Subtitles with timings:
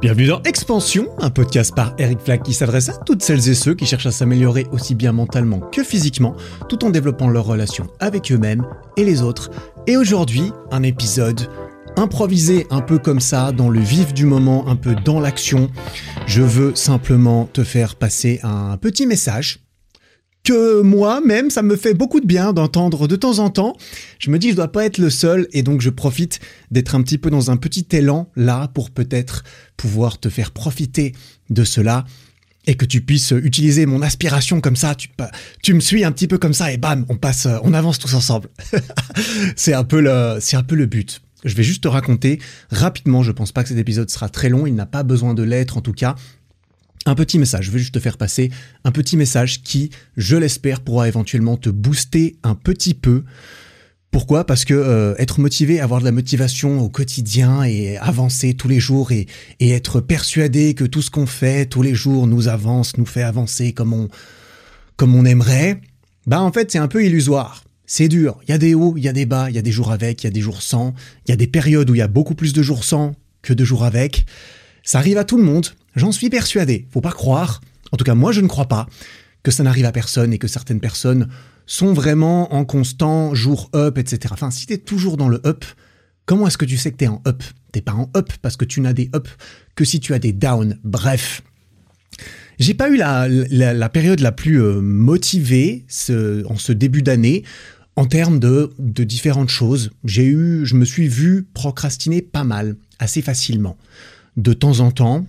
[0.00, 3.74] Bienvenue dans Expansion, un podcast par Eric Flack qui s'adresse à toutes celles et ceux
[3.74, 6.36] qui cherchent à s'améliorer aussi bien mentalement que physiquement,
[6.68, 8.64] tout en développant leurs relations avec eux-mêmes
[8.96, 9.50] et les autres.
[9.88, 11.48] Et aujourd'hui, un épisode
[11.96, 15.68] improvisé un peu comme ça, dans le vif du moment, un peu dans l'action.
[16.28, 19.67] Je veux simplement te faire passer un petit message
[20.48, 23.76] que moi-même, ça me fait beaucoup de bien d'entendre de temps en temps.
[24.18, 26.40] Je me dis, je dois pas être le seul, et donc je profite
[26.70, 29.44] d'être un petit peu dans un petit élan là pour peut-être
[29.76, 31.14] pouvoir te faire profiter
[31.50, 32.06] de cela
[32.66, 35.10] et que tu puisses utiliser mon aspiration comme ça, tu,
[35.62, 38.14] tu me suis un petit peu comme ça et bam, on passe, on avance tous
[38.14, 38.48] ensemble.
[39.56, 41.20] c'est un peu le, c'est un peu le but.
[41.44, 42.40] Je vais juste te raconter
[42.70, 45.42] rapidement, je pense pas que cet épisode sera très long, il n'a pas besoin de
[45.42, 46.14] l'être en tout cas,
[47.06, 48.50] un petit message, je vais juste te faire passer
[48.84, 53.24] un petit message qui, je l'espère, pourra éventuellement te booster un petit peu.
[54.10, 54.44] Pourquoi?
[54.44, 58.80] Parce que euh, être motivé, avoir de la motivation au quotidien et avancer tous les
[58.80, 59.26] jours et,
[59.60, 63.72] être persuadé que tout ce qu'on fait tous les jours nous avance, nous fait avancer
[63.72, 64.08] comme on,
[64.96, 65.80] comme on aimerait,
[66.26, 67.64] bah en fait c'est un peu illusoire.
[67.86, 68.38] C'est dur.
[68.46, 69.92] Il y a des hauts, il y a des bas, il y a des jours
[69.92, 70.94] avec, il y a des jours sans.
[71.26, 73.54] Il y a des périodes où il y a beaucoup plus de jours sans que
[73.54, 74.26] de jours avec.
[74.88, 75.66] Ça arrive à tout le monde.
[75.96, 76.88] J'en suis persuadé.
[76.90, 77.60] Faut pas croire,
[77.92, 78.86] en tout cas moi je ne crois pas,
[79.42, 81.28] que ça n'arrive à personne et que certaines personnes
[81.66, 84.32] sont vraiment en constant jour up, etc.
[84.32, 85.66] Enfin, si t'es toujours dans le up,
[86.24, 87.42] comment est-ce que tu sais que t'es en up?
[87.70, 89.28] T'es pas en up parce que tu n'as des up
[89.74, 90.78] que si tu as des down.
[90.84, 91.42] Bref.
[92.58, 95.84] J'ai pas eu la, période la plus euh, motivée
[96.46, 97.44] en ce début d'année
[97.94, 99.90] en termes de, de différentes choses.
[100.06, 103.76] J'ai eu, je me suis vu procrastiner pas mal, assez facilement.
[104.38, 105.26] De temps en temps,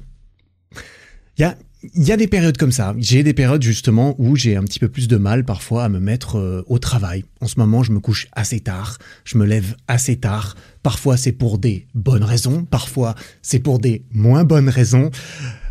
[1.39, 1.55] il
[1.95, 2.93] y a, des périodes comme ça.
[2.99, 5.99] J'ai des périodes justement où j'ai un petit peu plus de mal parfois à me
[5.99, 7.25] mettre euh, au travail.
[7.41, 10.55] En ce moment, je me couche assez tard, je me lève assez tard.
[10.83, 15.09] Parfois, c'est pour des bonnes raisons, parfois, c'est pour des moins bonnes raisons.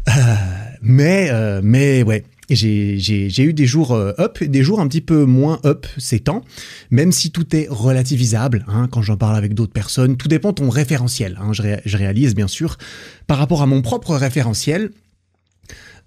[0.08, 0.34] Euh,
[0.82, 5.24] mais, euh, mais ouais, j'ai eu des jours up et des jours un petit peu
[5.24, 6.42] moins up ces temps,
[6.90, 8.64] même si tout est relativisable.
[8.68, 11.38] Hein, quand j'en parle avec d'autres personnes, tout dépend de ton référentiel.
[11.40, 12.78] Hein, je, je, réalise bien sûr.
[13.26, 14.90] Par rapport à mon propre référentiel,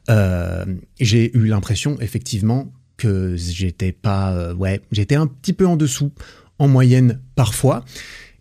[0.09, 0.65] euh,
[0.99, 6.11] j'ai eu l'impression effectivement que j'étais pas, euh, ouais, j'étais un petit peu en dessous
[6.59, 7.83] en moyenne parfois.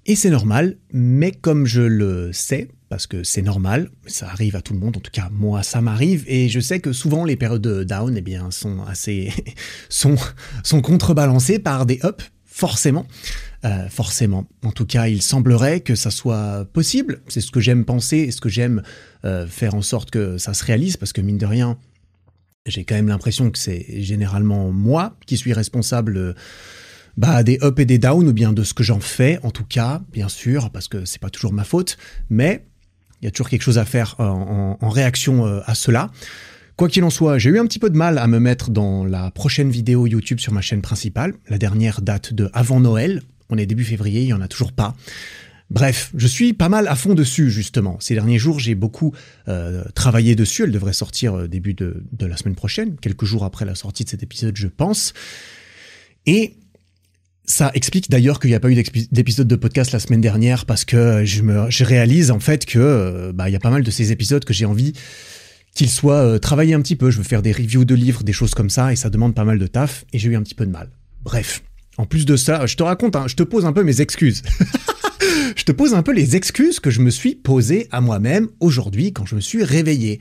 [0.06, 4.62] Et c'est normal, mais comme je le sais, parce que c'est normal, ça arrive à
[4.62, 7.36] tout le monde, en tout cas moi ça m'arrive, et je sais que souvent les
[7.36, 9.32] périodes de down eh bien, sont assez
[9.88, 10.16] sont,
[10.64, 13.06] sont contrebalancées par des up, forcément.
[13.64, 14.46] Euh, forcément.
[14.64, 17.20] En tout cas, il semblerait que ça soit possible.
[17.28, 18.82] C'est ce que j'aime penser et ce que j'aime
[19.26, 21.76] euh, faire en sorte que ça se réalise, parce que mine de rien,
[22.64, 26.32] j'ai quand même l'impression que c'est généralement moi qui suis responsable euh,
[27.18, 29.64] bah, des up et des down, ou bien de ce que j'en fais, en tout
[29.64, 31.98] cas, bien sûr, parce que c'est pas toujours ma faute,
[32.30, 32.64] mais
[33.20, 36.10] il y a toujours quelque chose à faire en, en réaction à cela.
[36.80, 39.04] Quoi qu'il en soit, j'ai eu un petit peu de mal à me mettre dans
[39.04, 41.34] la prochaine vidéo YouTube sur ma chaîne principale.
[41.50, 43.20] La dernière date de avant Noël,
[43.50, 44.96] on est début février, il n'y en a toujours pas.
[45.68, 47.98] Bref, je suis pas mal à fond dessus justement.
[48.00, 49.14] Ces derniers jours, j'ai beaucoup
[49.46, 50.64] euh, travaillé dessus.
[50.64, 54.08] Elle devrait sortir euh, début de, la semaine prochaine, quelques jours après la sortie de
[54.08, 55.12] cet épisode, je pense.
[56.24, 56.54] Et
[57.50, 60.84] ça explique d'ailleurs qu'il n'y a pas eu d'épisode de podcast la semaine dernière parce
[60.84, 63.82] que je, me, je réalise en fait que euh, bah, il y a pas mal
[63.82, 64.92] de ces épisodes que j'ai envie
[65.74, 67.10] qu'ils soient travaillés un petit peu.
[67.10, 69.44] Je veux faire des reviews de livres, des choses comme ça, et ça demande pas
[69.44, 70.90] mal de taf, et j'ai eu un petit peu de mal.
[71.22, 71.62] Bref.
[71.96, 74.42] En plus de ça, je te raconte, hein, je te pose un peu mes excuses.
[75.56, 79.12] je te pose un peu les excuses que je me suis posées à moi-même aujourd'hui
[79.12, 80.20] quand je me suis réveillé.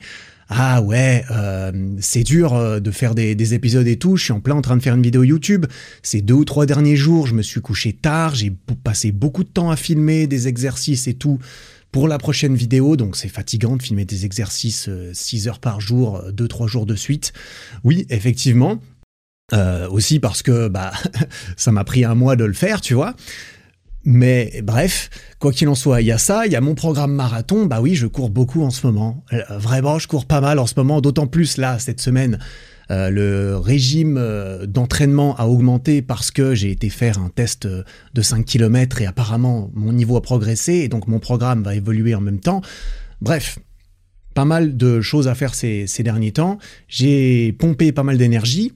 [0.52, 4.40] Ah ouais, euh, c'est dur euh, de faire des, épisodes et tout, je suis en
[4.40, 5.66] plein en train de faire une vidéo YouTube.
[6.02, 8.52] Ces deux ou trois derniers jours, je me suis couché tard, j'ai
[8.82, 11.38] passé beaucoup de temps à filmer des exercices et tout
[11.92, 15.80] pour la prochaine vidéo, donc c'est fatigant de filmer des exercices 6 euh, heures par
[15.80, 17.32] jour, 2-3 jours de suite.
[17.84, 18.80] Oui, effectivement,
[19.52, 20.92] euh, aussi parce que bah
[21.56, 23.14] ça m'a pris un mois de le faire, tu vois.
[24.04, 27.12] Mais bref, quoi qu'il en soit, il y a ça, il y a mon programme
[27.12, 27.66] marathon.
[27.66, 29.24] Bah oui, je cours beaucoup en ce moment.
[29.32, 32.38] Euh, vraiment, je cours pas mal en ce moment, d'autant plus là, cette semaine.
[32.90, 34.20] Euh, le régime
[34.66, 39.70] d'entraînement a augmenté parce que j'ai été faire un test de 5 km et apparemment
[39.74, 42.62] mon niveau a progressé et donc mon programme va évoluer en même temps.
[43.20, 43.58] Bref,
[44.34, 46.58] pas mal de choses à faire ces derniers temps.
[46.88, 48.72] J'ai pompé pas mal d'énergie.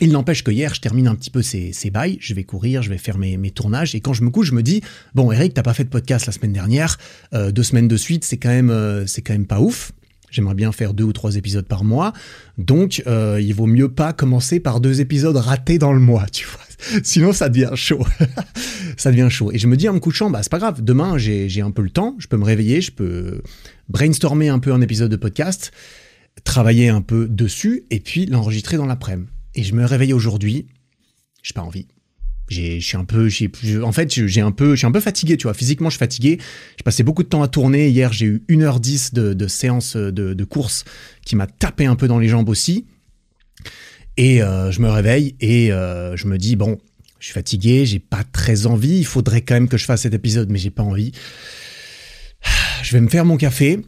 [0.00, 2.88] Il n'empêche que hier, je termine un petit peu ces, bails, je vais courir, je
[2.88, 4.80] vais faire mes, tournages, et quand je me couche, je me dis,
[5.14, 6.98] bon Eric, t'as pas fait de podcast la semaine dernière,
[7.34, 9.92] euh, deux semaines de suite, c'est quand même, euh, c'est quand même pas ouf.
[10.30, 12.14] J'aimerais bien faire deux ou trois épisodes par mois,
[12.56, 16.46] donc euh, il vaut mieux pas commencer par deux épisodes ratés dans le mois, tu
[16.46, 16.62] vois.
[17.02, 18.04] Sinon, ça devient chaud.
[18.96, 19.52] ça devient chaud.
[19.52, 20.82] Et je me dis en me couchant, bah, c'est pas grave.
[20.82, 22.16] Demain, j'ai un peu le temps.
[22.18, 22.80] Je peux me réveiller.
[22.80, 23.42] Je peux
[23.90, 25.70] brainstormer un peu un épisode de podcast,
[26.44, 29.31] travailler un peu dessus et puis l'enregistrer dans l'après-midi.
[29.54, 30.66] Et je me réveille aujourd'hui.
[31.42, 31.86] J'ai pas envie.
[32.48, 33.28] Je suis un peu,
[33.82, 35.54] en fait, j'ai un peu, je suis un peu fatigué, tu vois.
[35.54, 36.38] Physiquement, je suis fatigué.
[36.76, 37.88] J'ai passé beaucoup de temps à tourner.
[37.88, 40.84] Hier, j'ai eu 1h10 de, de séance de, de course
[41.24, 42.86] qui m'a tapé un peu dans les jambes aussi.
[44.16, 46.78] Et euh, je me réveille et euh, je me dis bon,
[47.18, 48.98] je suis fatigué, j'ai pas très envie.
[48.98, 51.12] Il faudrait quand même que je fasse cet épisode, mais j'ai pas envie.
[52.82, 53.80] Je vais me faire mon café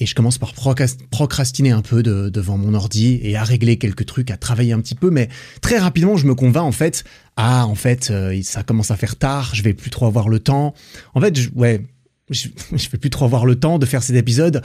[0.00, 4.30] et je commence par procrastiner un peu devant mon ordi et à régler quelques trucs,
[4.30, 5.10] à travailler un petit peu.
[5.10, 5.28] Mais
[5.60, 7.04] très rapidement, je me convainc en fait.
[7.36, 9.54] Ah, en fait, euh, ça commence à faire tard.
[9.54, 10.74] Je vais plus trop avoir le temps.
[11.14, 11.86] En fait, je, ouais,
[12.30, 14.62] je, je vais plus trop avoir le temps de faire cet épisode.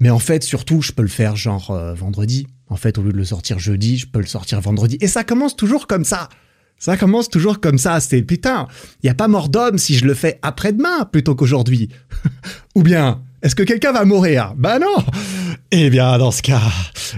[0.00, 3.16] Mais en fait, surtout, je peux le faire genre vendredi en fait, au lieu de
[3.16, 4.96] le sortir jeudi, je peux le sortir vendredi.
[5.00, 6.28] Et ça commence toujours comme ça.
[6.78, 8.00] Ça commence toujours comme ça.
[8.00, 8.66] C'est putain,
[9.02, 11.90] il y a pas mort d'homme si je le fais après-demain plutôt qu'aujourd'hui.
[12.74, 14.54] Ou bien, est-ce que quelqu'un va mourir?
[14.56, 14.96] Bah non.
[15.70, 16.62] Eh bien, dans ce cas,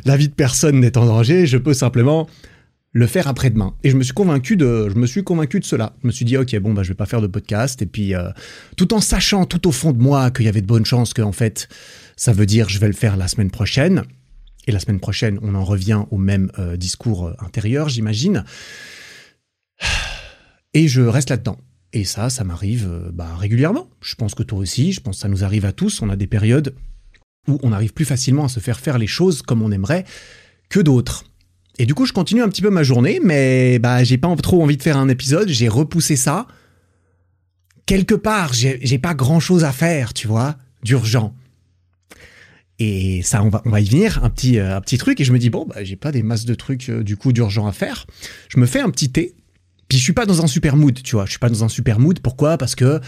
[0.05, 1.47] la vie de personne n'est en danger.
[1.47, 2.27] Je peux simplement
[2.91, 3.75] le faire après-demain.
[3.85, 5.95] Et je me suis convaincu de, je me suis convaincu de cela.
[6.03, 7.81] Je me suis dit, ok, bon, bah, je vais pas faire de podcast.
[7.81, 8.31] Et puis, euh,
[8.77, 11.23] tout en sachant tout au fond de moi qu'il y avait de bonnes chances que,
[11.23, 11.69] en fait,
[12.17, 14.03] ça veut dire je vais le faire la semaine prochaine.
[14.67, 18.43] Et la semaine prochaine, on en revient au même euh, discours euh, intérieur, j'imagine.
[20.75, 21.59] Et je reste là-dedans.
[21.93, 23.89] Et ça, ça m'arrive euh, bah, régulièrement.
[24.01, 26.03] Je pense que toi aussi, je pense que ça nous arrive à tous.
[26.03, 26.75] On a des périodes
[27.49, 30.05] où on arrive plus facilement à se faire faire les choses comme on aimerait
[30.69, 31.25] que d'autres.
[31.79, 34.63] Et du coup, je continue un petit peu ma journée, mais bah, j'ai pas trop
[34.63, 35.49] envie de faire un épisode.
[35.49, 36.47] J'ai repoussé ça.
[37.85, 41.35] Quelque part, j'ai pas grand chose à faire, tu vois, d'urgent.
[42.79, 45.21] Et ça, on va, y venir, un petit, euh, un petit truc.
[45.21, 47.33] Et je me dis, bon, bah, j'ai pas des masses de trucs, euh, du coup,
[47.33, 48.07] d'urgent à faire.
[48.49, 49.35] Je me fais un petit thé.
[49.89, 51.27] Puis je suis pas dans un super mood, tu vois.
[51.27, 52.21] Je suis pas dans un super mood.
[52.21, 52.59] Pourquoi?
[52.59, 53.01] Parce que,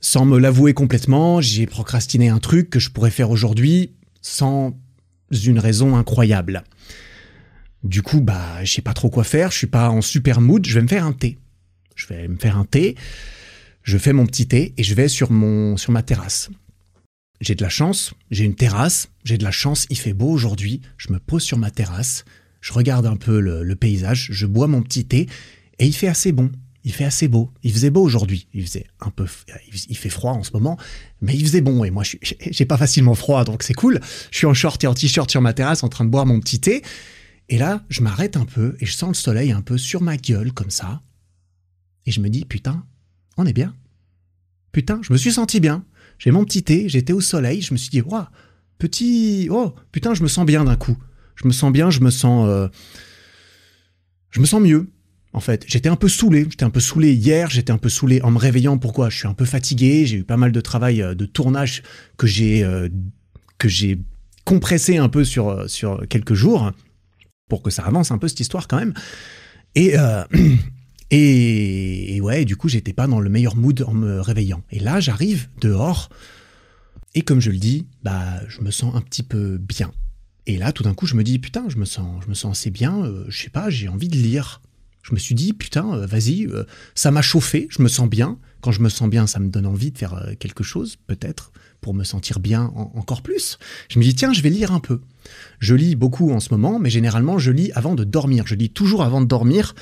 [0.00, 4.78] sans me l'avouer complètement, j'ai procrastiné un truc que je pourrais faire aujourd'hui sans
[5.44, 6.62] une raison incroyable.
[7.82, 9.50] Du coup, bah, je sais pas trop quoi faire.
[9.50, 10.64] Je suis pas en super mood.
[10.66, 11.38] Je vais me faire un thé.
[11.94, 12.94] Je vais me faire un thé.
[13.82, 16.50] Je fais mon petit thé et je vais sur mon, sur ma terrasse
[17.40, 20.80] j'ai de la chance, j'ai une terrasse, j'ai de la chance, il fait beau aujourd'hui,
[20.96, 22.24] je me pose sur ma terrasse,
[22.60, 25.28] je regarde un peu le, paysage, je bois mon petit thé,
[25.78, 26.50] et il fait assez bon,
[26.84, 27.52] il fait assez beau.
[27.62, 29.26] Il faisait beau aujourd'hui, il faisait un peu,
[29.88, 30.78] il fait froid en ce moment,
[31.20, 34.00] mais il faisait bon, et moi j'ai pas facilement froid, donc c'est cool.
[34.30, 36.40] Je suis en short et en t-shirt sur ma terrasse en train de boire mon
[36.40, 36.82] petit thé,
[37.48, 40.16] et là je m'arrête un peu, et je sens le soleil un peu sur ma
[40.16, 41.02] gueule comme ça,
[42.06, 42.84] et je me dis, putain,
[43.36, 43.74] on est bien.
[44.72, 45.84] Putain, je me suis senti bien.
[46.18, 48.24] J'ai mon petit thé, j'étais au soleil, je me suis dit, waouh,
[48.78, 50.96] petit, oh, putain, je me sens bien d'un coup.
[51.34, 52.68] Je me sens bien, je me sens, euh,
[54.30, 54.88] je me sens mieux.
[55.36, 56.46] En fait, j'étais un peu saoulé.
[56.50, 57.50] J'étais un peu saoulé hier.
[57.50, 58.78] J'étais un peu saoulé en me réveillant.
[58.78, 59.10] Pourquoi?
[59.10, 60.06] Je suis un peu fatigué.
[60.06, 61.82] J'ai eu pas mal de travail euh, de tournage
[62.16, 62.88] que j'ai euh,
[63.58, 63.98] que j'ai
[64.44, 66.72] compressé un peu sur sur quelques jours
[67.50, 68.94] pour que ça avance un peu cette histoire quand même.
[69.76, 69.94] Et
[71.10, 74.62] Et, ouais, du coup, j'étais pas dans le meilleur mood en me réveillant.
[74.70, 76.08] Et là, j'arrive dehors,
[77.14, 79.92] et comme je le dis, bah, je me sens un petit peu bien.
[80.46, 82.58] Et là, tout d'un coup, je me dis, putain, je me sens, je me sens
[82.58, 84.62] assez bien, euh, je sais pas, j'ai envie de lire.
[85.06, 86.64] Je me suis dit, putain, euh, vas-y, euh,
[86.94, 88.38] ça m'a chauffé, je me sens bien.
[88.60, 91.94] Quand je me sens bien, ça me donne envie de faire quelque chose, peut-être, pour
[91.94, 93.58] me sentir bien encore plus.
[93.88, 95.00] Je me dis, tiens, je vais lire un peu.
[95.60, 98.44] Je lis beaucoup en ce moment, mais généralement, je lis avant de dormir.
[98.46, 99.74] Je lis toujours avant de dormir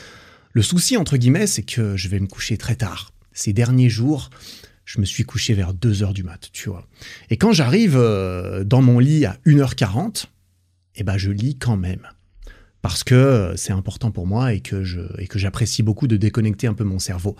[0.54, 3.12] le souci, entre guillemets, c'est que je vais me coucher très tard.
[3.33, 4.31] Ces derniers jours,
[4.85, 6.87] je me suis couché vers 2 heures du mat, tu vois.
[7.28, 10.26] Et quand j'arrive euh, dans mon lit à 1h40,
[10.95, 12.07] eh ben, je lis quand même.
[12.85, 16.67] Parce que c'est important pour moi et que je, et que j'apprécie beaucoup de déconnecter
[16.67, 17.35] un peu mon cerveau.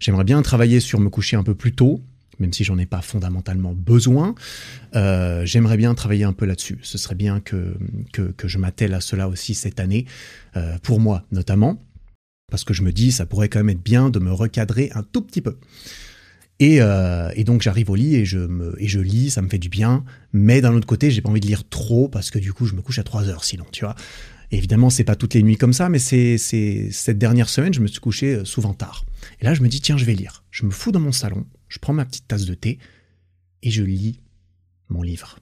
[0.00, 2.02] J'aimerais bien travailler sur me coucher un peu plus tôt,
[2.40, 4.34] même si j'en ai pas fondamentalement besoin.
[4.96, 6.80] Euh, j'aimerais bien travailler un peu là-dessus.
[6.82, 7.76] Ce serait bien que,
[8.12, 10.04] que, je m'attelle à cela aussi cette année,
[10.56, 11.80] euh, pour moi notamment
[12.50, 15.04] parce que je me dis, ça pourrait quand même être bien de me recadrer un
[15.04, 15.58] tout petit peu.
[16.60, 19.58] Et, euh, donc j'arrive au lit et je, me, et je lis, ça me fait
[19.58, 22.52] du bien, mais d'un autre côté, j'ai pas envie de lire trop parce que du
[22.52, 23.94] coup, je me couche à 3 heures sinon, tu vois.
[24.50, 27.86] Évidemment, c'est pas toutes les nuits comme ça, mais c'est cette dernière semaine, je me
[27.86, 29.04] suis couché euh, souvent tard.
[29.40, 30.44] Et là, je me dis, tiens, je vais lire.
[30.50, 32.78] Je me fous dans mon salon, je prends ma petite tasse de thé
[33.62, 34.20] et je lis
[34.88, 35.38] mon livre.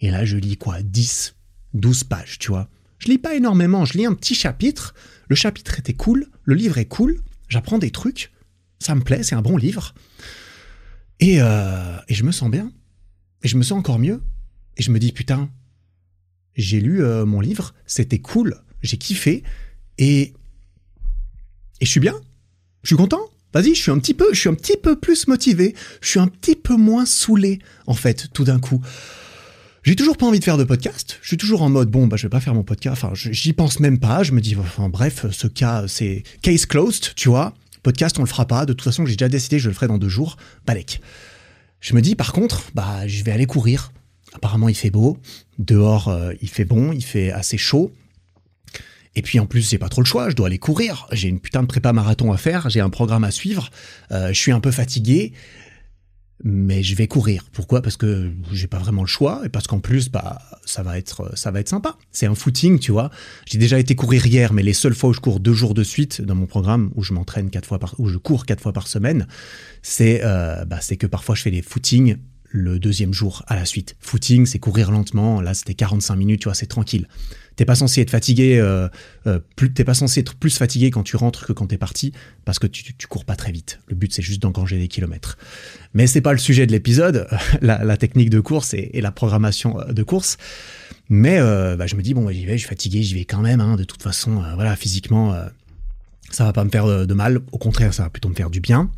[0.00, 0.82] Et là, je lis quoi?
[0.82, 1.34] 10,
[1.74, 2.68] 12 pages, tu vois.
[2.98, 4.94] Je lis pas énormément, je lis un petit chapitre.
[5.28, 8.32] Le chapitre était cool, le livre est cool, j'apprends des trucs,
[8.78, 9.94] ça me plaît, c'est un bon livre.
[11.20, 12.72] Et, euh, et, je me sens bien.
[13.42, 14.20] Et je me sens encore mieux.
[14.76, 15.50] Et je me dis, putain,
[16.56, 19.42] j'ai lu euh, mon livre, c'était cool, j'ai kiffé,
[19.98, 20.32] et,
[21.80, 22.14] et je suis bien.
[22.82, 23.20] Je suis content
[23.54, 25.74] Vas-y, je suis un petit peu, je suis un petit peu plus motivé.
[26.00, 28.80] Je suis un petit peu moins saoulé, en fait, tout d'un coup.
[29.82, 31.18] J'ai toujours pas envie de faire de podcast.
[31.22, 33.02] Je suis toujours en mode bon, bah je vais pas faire mon podcast.
[33.02, 34.22] Enfin, j'y pense même pas.
[34.22, 37.52] Je me dis, enfin bref, ce cas, c'est case closed, tu vois.
[37.82, 38.64] Podcast, on le fera pas.
[38.64, 40.36] De toute façon, j'ai déjà décidé, je le ferai dans deux jours.
[40.66, 41.00] Balek.
[41.80, 43.92] Je me dis, par contre, bah je vais aller courir.
[44.34, 45.18] Apparemment, il fait beau.
[45.58, 47.92] Dehors, euh, il fait bon, il fait assez chaud.
[49.14, 51.06] Et puis en plus, j'ai pas trop le choix, je dois aller courir.
[51.12, 53.70] J'ai une putain de prépa marathon à faire, j'ai un programme à suivre.
[54.10, 55.32] Euh, je suis un peu fatigué,
[56.42, 57.44] mais je vais courir.
[57.52, 57.82] Pourquoi?
[57.82, 61.36] Parce que j'ai pas vraiment le choix et parce qu'en plus, bah, ça va être,
[61.36, 61.98] ça va être sympa.
[62.10, 63.10] C'est un footing, tu vois.
[63.46, 65.84] J'ai déjà été courir hier, mais les seules fois où je cours deux jours de
[65.84, 68.72] suite dans mon programme, où je m'entraîne quatre fois par, où je cours quatre fois
[68.72, 69.26] par semaine,
[69.82, 72.16] c'est, euh, bah, c'est que parfois je fais des footings
[72.52, 73.96] le deuxième jour à la suite.
[74.00, 75.40] Footing, c'est courir lentement.
[75.40, 77.08] Là, c'était 45 minutes, tu vois, c'est tranquille.
[77.56, 78.88] T'es pas censé être fatigué, euh,
[79.26, 79.40] euh,
[79.74, 82.12] t'es pas censé être plus fatigué quand tu rentres que quand t'es parti,
[82.44, 83.80] parce que tu, cours pas très vite.
[83.88, 85.38] Le but, c'est juste d'engranger des kilomètres.
[85.94, 87.26] Mais c'est pas le sujet de l'épisode,
[87.62, 90.36] la, technique de course et, la programmation euh, de course.
[91.08, 93.60] Mais bah, je me dis, bon, j'y vais, je suis fatigué, j'y vais quand même.
[93.60, 95.36] Hein, de toute façon, voilà, physiquement,
[96.30, 97.40] ça va pas me faire de, mal.
[97.50, 98.90] Au contraire, ça va plutôt me faire du bien.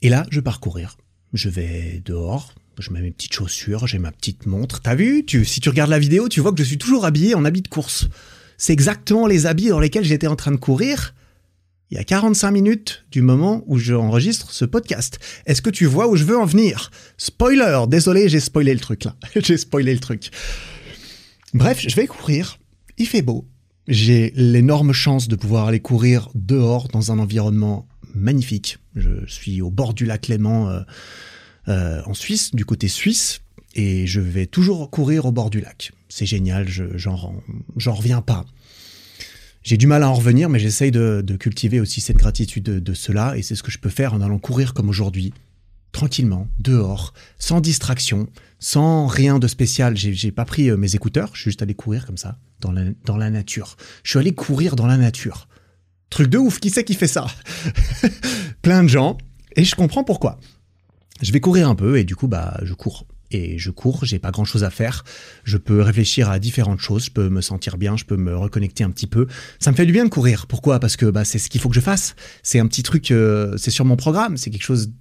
[0.00, 0.96] Et là, je pars courir.
[1.34, 4.80] Je vais dehors, je mets mes petites chaussures, j'ai ma petite montre.
[4.80, 7.44] T'as vu Si tu regardes la vidéo, tu vois que je suis toujours habillé en
[7.44, 8.08] habit de course.
[8.56, 11.14] C'est exactement les habits dans lesquels j'étais en train de courir
[11.90, 15.18] il y a 45 minutes du moment où j'enregistre ce podcast.
[15.46, 16.90] Est-ce que tu vois où je veux en venir?
[17.16, 19.16] Spoiler Désolé, j'ai spoilé le truc là.
[19.36, 20.30] j'ai spoilé le truc.
[21.54, 22.58] Bref, je vais courir.
[22.98, 23.46] Il fait beau.
[23.86, 28.78] J'ai l'énorme chance de pouvoir aller courir dehors dans un environnement magnifique.
[28.94, 30.68] Je suis au bord du lac Léman.
[30.68, 30.80] Euh,
[31.68, 33.42] euh, en Suisse, du côté suisse,
[33.74, 35.92] et je vais toujours courir au bord du lac.
[36.08, 38.44] C'est génial, j'en reviens pas.
[39.62, 43.36] J'ai du mal à en revenir, mais j'essaye de, cultiver aussi cette gratitude de, cela,
[43.36, 45.34] et c'est ce que je peux faire en allant courir comme aujourd'hui,
[45.92, 49.96] tranquillement, dehors, sans distraction, sans rien de spécial.
[49.96, 52.84] J'ai pas pris euh, mes écouteurs, je suis juste allé courir comme ça, dans la,
[53.04, 53.76] dans la nature.
[54.04, 55.48] Je suis allé courir dans la nature.
[56.08, 57.26] Truc de ouf, qui c'est qui fait ça?
[58.62, 59.18] Plein de gens,
[59.54, 60.40] et je comprends pourquoi
[61.20, 64.18] je vais courir un peu et du coup bah je cours et je cours, j'ai
[64.18, 65.04] pas grand chose à faire.
[65.44, 68.84] Je peux réfléchir à différentes choses, je peux me sentir bien, je peux me reconnecter
[68.84, 69.26] un petit peu.
[69.58, 70.46] Ça me fait du bien de courir.
[70.46, 70.80] Pourquoi?
[70.80, 72.14] Parce que bah, c'est ce qu'il faut que je fasse.
[72.42, 74.92] C'est un petit truc, euh, c'est sur mon programme, c'est quelque chose.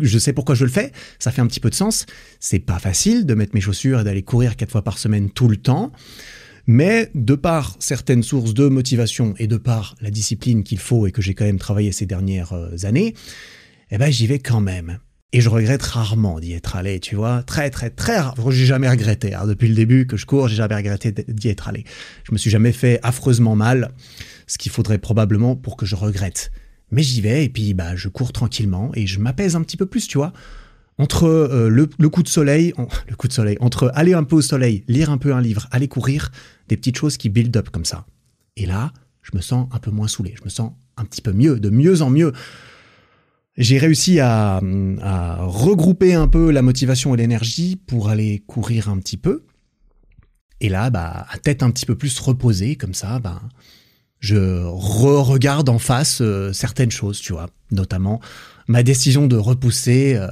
[0.00, 2.06] Je sais pourquoi je le fais, ça fait un petit peu de sens.
[2.40, 5.46] C'est pas facile de mettre mes chaussures et d'aller courir quatre fois par semaine tout
[5.46, 5.92] le temps.
[6.66, 11.12] Mais de par certaines sources de motivation et de par la discipline qu'il faut et
[11.12, 13.14] que j'ai quand même travaillé ces dernières euh, années,
[13.92, 14.98] eh ben j'y vais quand même.
[15.34, 17.42] Et je regrette rarement d'y être allé, tu vois.
[17.42, 18.36] Très, très, très rare.
[18.52, 19.34] J'ai jamais regretté.
[19.34, 21.82] Alors, depuis le début que je cours, j'ai jamais regretté d'y être allé.
[22.22, 23.90] Je me suis jamais fait affreusement mal,
[24.46, 26.52] ce qu'il faudrait probablement pour que je regrette.
[26.92, 29.86] Mais j'y vais et puis bah je cours tranquillement et je m'apaise un petit peu
[29.86, 30.32] plus, tu vois.
[30.98, 32.72] Entre euh, le, coup de soleil,
[33.08, 35.66] le coup de soleil, entre aller un peu au soleil, lire un peu un livre,
[35.72, 36.30] aller courir,
[36.68, 38.06] des petites choses qui build up comme ça.
[38.56, 41.32] Et là, je me sens un peu moins saoulé, je me sens un petit peu
[41.32, 42.32] mieux, de mieux en mieux
[43.56, 44.60] j'ai réussi à,
[45.40, 49.44] regrouper un peu la motivation et l'énergie pour aller courir un petit peu.
[50.60, 53.42] Et là, bah, à tête un petit peu plus reposée, comme ça, bah,
[54.20, 58.20] je re-regarde en face euh, certaines choses, tu vois, notamment
[58.68, 60.28] ma décision de repousser, euh,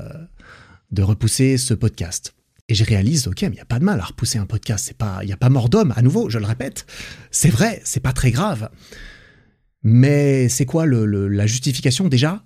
[0.91, 2.35] de repousser ce podcast.
[2.69, 4.95] Et je réalise, ok, mais il n'y a pas de mal à repousser un podcast,
[5.21, 6.87] il n'y a pas mort d'homme, à nouveau, je le répète,
[7.31, 8.71] c'est vrai, c'est pas très grave.
[9.83, 12.43] Mais c'est quoi la justification déjà?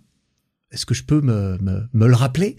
[0.76, 1.58] Est-ce que je peux me,
[1.94, 2.56] le rappeler?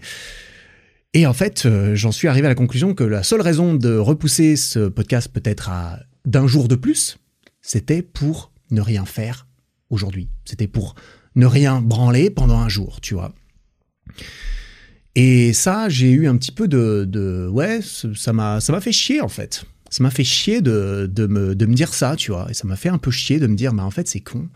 [1.14, 3.96] Et en fait, euh, j'en suis arrivé à la conclusion que la seule raison de
[3.96, 7.16] repousser ce podcast peut-être à d'un jour de plus,
[7.62, 9.46] c'était pour ne rien faire
[9.88, 10.28] aujourd'hui.
[10.44, 10.96] C'était pour
[11.36, 13.32] ne rien branler pendant un jour, tu vois.
[15.14, 19.20] Et ça, j'ai eu un petit peu de, ouais, ça m'a, ça m'a fait chier
[19.20, 19.64] en fait.
[19.90, 22.48] Ça m'a fait chier de, me, de me dire ça, tu vois.
[22.50, 24.48] Et ça m'a fait un peu chier de me dire, bah en fait, c'est con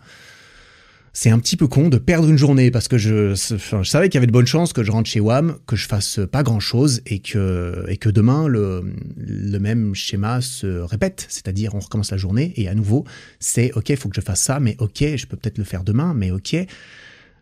[1.15, 4.17] c'est un petit peu con de perdre une journée parce que je, savais qu'il y
[4.17, 7.01] avait de bonnes chances que je rentre chez WAM, que je fasse pas grand chose
[7.05, 8.83] et que, et que demain le,
[9.15, 11.27] le même schéma se répète.
[11.29, 13.05] C'est-à-dire, on recommence la journée et à nouveau,
[13.39, 15.83] c'est OK, il faut que je fasse ça, mais OK, je peux peut-être le faire
[15.83, 16.67] demain, mais OK, il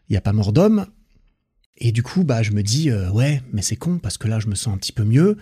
[0.09, 0.85] n'y a pas mort d'homme.
[1.77, 4.39] Et du coup, bah, je me dis, euh, ouais, mais c'est con parce que là,
[4.39, 5.37] je me sens un petit peu mieux.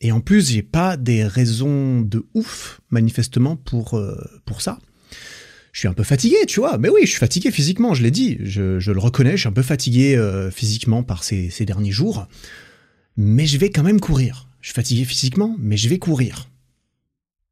[0.00, 4.78] Et en plus, j'ai pas des raisons de ouf, manifestement, pour, euh, pour ça
[5.74, 6.78] je suis un peu fatigué, tu vois.
[6.78, 8.38] Mais oui, je suis fatigué physiquement, je l'ai dit.
[8.42, 12.28] Je, le reconnais, je suis un peu fatigué euh, physiquement par ces, derniers jours.
[13.16, 14.48] Mais je vais quand même courir.
[14.60, 16.48] Je suis fatigué physiquement, mais je vais courir.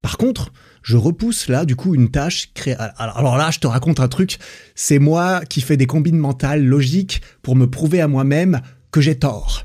[0.03, 0.53] Par contre,
[0.85, 2.77] je repousse là du coup une tâche cré...
[2.97, 4.39] Alors là, je te raconte un truc,
[4.77, 8.61] c'est moi qui fais des combines mentales logiques pour me prouver à moi-même
[8.93, 9.65] que j'ai tort.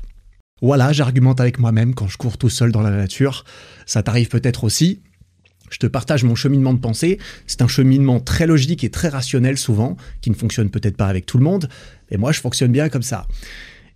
[0.62, 3.44] Voilà, j'argumente avec moi-même quand je cours tout seul dans la nature.
[3.86, 5.00] Ça t'arrive peut-être aussi.
[5.70, 7.18] Je te partage mon cheminement de pensée.
[7.46, 11.26] C'est un cheminement très logique et très rationnel souvent, qui ne fonctionne peut-être pas avec
[11.26, 11.68] tout le monde.
[12.10, 13.26] Et moi, je fonctionne bien comme ça.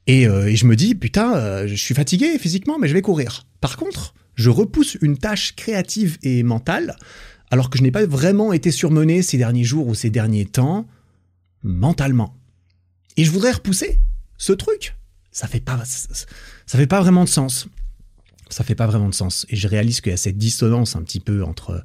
[0.07, 3.47] Et, euh, je me dis, putain, euh, je suis fatigué physiquement, mais je vais courir.
[3.61, 6.97] Par contre, je repousse une tâche créative et mentale,
[7.51, 10.87] alors que je n'ai pas vraiment été surmené ces derniers jours ou ces derniers temps,
[11.63, 12.35] mentalement.
[13.17, 14.01] Et je voudrais repousser
[14.39, 14.97] ce truc.
[15.31, 17.69] Ça fait pas, ça fait pas vraiment de sens
[18.53, 19.47] ça fait pas vraiment de sens.
[19.49, 21.83] Et je réalise qu'il y a cette dissonance un petit peu entre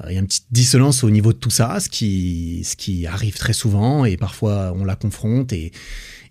[0.00, 2.76] euh, il y a une petite dissonance au niveau de tout ça, ce qui, ce
[2.76, 5.72] qui arrive très souvent et parfois on la confronte et,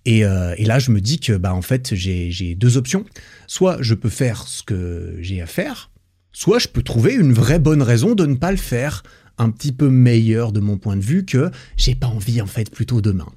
[0.05, 3.05] et, euh, là je me dis que bah en fait j'ai deux options.
[3.47, 5.91] Soit je peux faire ce que j'ai à faire,
[6.31, 9.03] soit je peux trouver une vraie bonne raison de ne pas le faire,
[9.37, 12.69] un petit peu meilleur de mon point de vue que j'ai pas envie en fait
[12.69, 13.27] plutôt demain.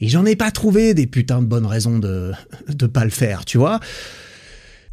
[0.00, 2.32] Et j'en ai pas trouvé des putains de bonnes raisons de
[2.68, 3.80] de pas le faire, tu vois.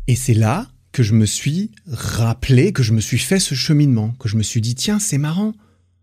[0.07, 4.11] Et c'est là que je me suis rappelé, que je me suis fait ce cheminement,
[4.19, 5.53] que je me suis dit, tiens, c'est marrant.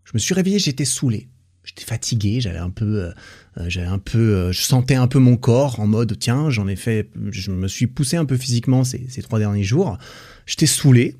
[0.03, 1.27] Je me suis réveillé, j'étais saoulé.
[1.63, 3.11] J'étais fatigué, j'avais un peu, euh,
[3.57, 6.67] euh, j'avais un peu, euh, je sentais un peu mon corps en mode, tiens, j'en
[6.67, 9.99] ai fait, je me suis poussé un peu physiquement ces, ces trois derniers jours.
[10.47, 11.15] J'étais saoulé.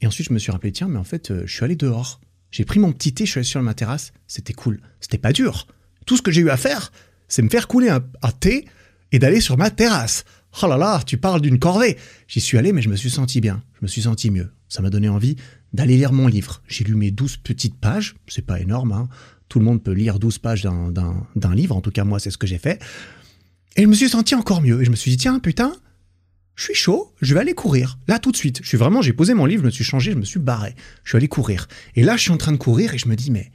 [0.00, 2.20] Et ensuite, je me suis rappelé, tiens, mais en fait, je suis allé dehors.
[2.50, 4.12] J'ai pris mon petit thé, je suis allé sur ma terrasse.
[4.26, 4.80] C'était cool.
[5.00, 5.66] C'était pas dur.
[6.06, 6.92] Tout ce que j'ai eu à faire,
[7.28, 8.00] c'est me faire couler un
[8.40, 8.66] thé
[9.12, 10.24] et d'aller sur ma terrasse.
[10.62, 11.96] Oh là là, tu parles d'une corvée.
[12.28, 13.62] J'y suis allé, mais je me suis senti bien.
[13.74, 14.50] Je me suis senti mieux.
[14.68, 15.36] Ça m'a donné envie
[15.72, 16.62] d'aller lire mon livre.
[16.68, 18.14] J'ai lu mes douze petites pages.
[18.28, 19.08] C'est pas énorme, hein.
[19.48, 21.76] Tout le monde peut lire douze pages d'un livre.
[21.76, 22.82] En tout cas, moi, c'est ce que j'ai fait.
[23.76, 24.80] Et je me suis senti encore mieux.
[24.80, 25.74] Et je me suis dit, tiens, putain,
[26.54, 27.98] je suis chaud, je vais aller courir.
[28.06, 28.60] Là, tout de suite.
[28.62, 30.74] Je suis vraiment, j'ai posé mon livre, je me suis changé, je me suis barré.
[31.02, 31.66] Je suis allé courir.
[31.96, 33.50] Et là, je suis en train de courir et je me dis, mais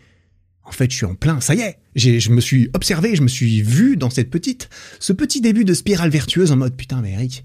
[0.70, 1.80] en fait, je suis en plein, ça y est.
[1.96, 5.74] Je me suis observé, je me suis vu dans cette petite, ce petit début de
[5.74, 7.44] spirale vertueuse en mode putain, mais Eric,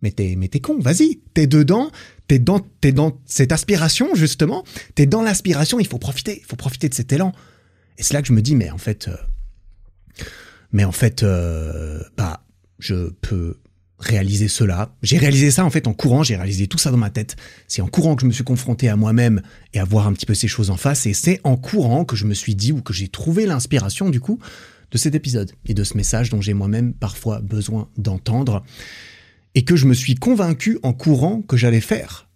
[0.00, 1.90] mais t'es, con, vas-y, t'es dedans,
[2.28, 4.64] t'es dans, t'es dans cette aspiration justement,
[4.94, 7.32] t'es dans l'aspiration, il faut profiter, il faut profiter de cet élan.
[7.98, 10.24] Et c'est là que je me dis, mais en fait, euh,
[10.72, 12.42] mais en fait, euh, bah,
[12.78, 13.58] je peux
[14.02, 14.94] réaliser cela.
[15.02, 17.36] J'ai réalisé ça en fait en courant, j'ai réalisé tout ça dans ma tête.
[17.68, 20.26] C'est en courant que je me suis confronté à moi-même et à voir un petit
[20.26, 21.06] peu ces choses en face.
[21.06, 24.20] Et c'est en courant que je me suis dit ou que j'ai trouvé l'inspiration du
[24.20, 24.38] coup
[24.90, 28.64] de cet épisode et de ce message dont j'ai moi-même parfois besoin d'entendre.
[29.54, 32.28] Et que je me suis convaincu en courant que j'allais faire.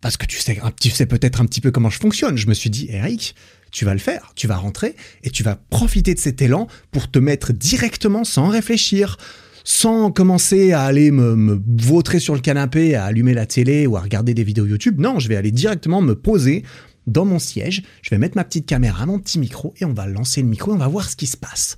[0.00, 2.36] Parce que tu sais, tu sais peut-être un petit peu comment je fonctionne.
[2.36, 3.34] Je me suis dit, Eric,
[3.70, 7.10] tu vas le faire, tu vas rentrer et tu vas profiter de cet élan pour
[7.10, 9.16] te mettre directement sans réfléchir,
[9.64, 13.96] sans commencer à aller me, me vautrer sur le canapé, à allumer la télé ou
[13.96, 15.00] à regarder des vidéos YouTube.
[15.00, 16.62] Non, je vais aller directement me poser
[17.06, 20.06] dans mon siège, je vais mettre ma petite caméra, mon petit micro, et on va
[20.06, 21.76] lancer le micro, et on va voir ce qui se passe.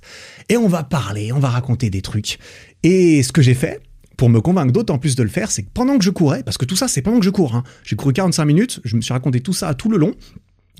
[0.49, 2.37] Et on va parler, on va raconter des trucs.
[2.83, 3.81] Et ce que j'ai fait,
[4.17, 6.57] pour me convaincre d'autant plus de le faire, c'est que pendant que je courais, parce
[6.57, 9.01] que tout ça c'est pendant que je cours, hein, j'ai couru 45 minutes, je me
[9.01, 10.13] suis raconté tout ça tout le long,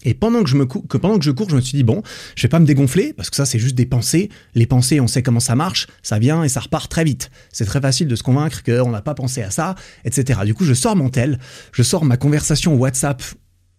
[0.03, 2.03] et pendant que je me que pendant que je cours, je me suis dit bon,
[2.35, 4.29] je vais pas me dégonfler parce que ça c'est juste des pensées.
[4.53, 7.31] Les pensées, on sait comment ça marche, ça vient et ça repart très vite.
[7.51, 10.41] C'est très facile de se convaincre qu'on n'a pas pensé à ça, etc.
[10.45, 11.39] Du coup, je sors mon tel,
[11.71, 13.21] je sors ma conversation WhatsApp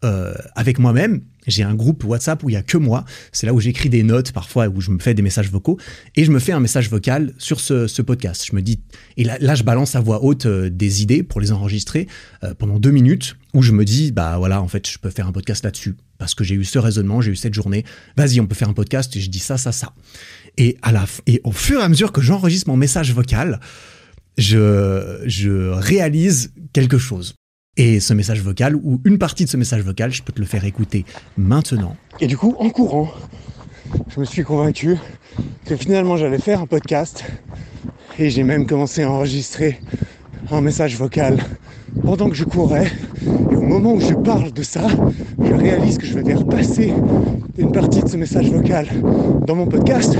[0.05, 1.23] euh, avec moi-même.
[1.47, 3.05] J'ai un groupe WhatsApp où il y a que moi.
[3.33, 5.79] C'est là où j'écris des notes parfois, où je me fais des messages vocaux
[6.17, 8.45] et je me fais un message vocal sur ce, podcast.
[8.47, 8.81] Je me dis
[9.17, 12.09] et là, je balance à voix haute euh, des idées pour les enregistrer
[12.45, 15.27] euh, pendant deux minutes où je me dis bah voilà en fait je peux faire
[15.27, 17.85] un podcast là-dessus parce que j'ai eu ce raisonnement, j'ai eu cette journée.
[18.17, 19.93] Vas-y, on peut faire un podcast et je dis ça, ça, ça.
[20.57, 20.77] Et
[21.45, 23.61] au fur et à mesure que j'enregistre mon message vocal,
[24.39, 27.35] je, je réalise quelque chose.
[27.79, 30.47] Et ce message vocal, ou une partie de ce message vocal, je peux te le
[30.47, 31.05] faire écouter
[31.37, 31.97] maintenant.
[32.21, 33.13] Et du coup, en courant,
[34.09, 34.97] je me suis convaincu
[35.67, 37.25] que finalement j'allais faire un podcast.
[38.19, 39.79] Et j'ai même commencé à enregistrer
[40.51, 41.39] un message vocal
[42.03, 42.91] pendant que je courais.
[43.23, 44.87] Et au moment où je parle de ça,
[45.39, 46.93] je réalise que je vais faire passer
[47.59, 48.89] une partie de ce message vocal
[49.47, 50.17] dans mon podcast.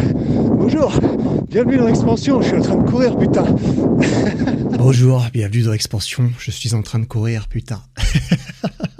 [0.59, 0.93] Bonjour,
[1.49, 3.45] bienvenue dans l'expansion, je suis en train de courir, putain.
[4.79, 7.83] Bonjour, bienvenue dans l'expansion, je suis en train de courir, putain.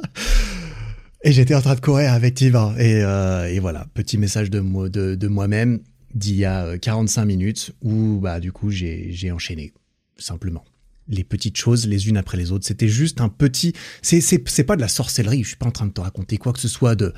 [1.23, 4.89] et j'étais en train de courir avec Et, euh, et voilà, petit message de, moi,
[4.89, 5.81] de, de moi-même
[6.15, 9.73] d'il y a 45 minutes où bah du coup j'ai enchaîné
[10.17, 10.65] simplement
[11.09, 12.67] les petites choses les unes après les autres.
[12.67, 13.73] C'était juste un petit.
[14.03, 15.43] C'est pas de la sorcellerie.
[15.43, 17.13] Je suis pas en train de te raconter quoi que ce soit de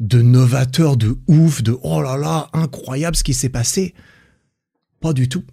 [0.00, 3.94] de novateur, de ouf, de oh là là, incroyable ce qui s'est passé.
[5.00, 5.44] Pas du tout.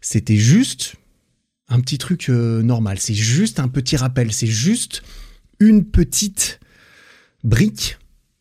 [0.00, 0.94] C'était juste
[1.68, 2.98] un petit truc euh, normal.
[3.00, 4.32] C'est juste un petit rappel.
[4.32, 5.02] C'est juste
[5.58, 6.60] une petite
[7.44, 7.98] brique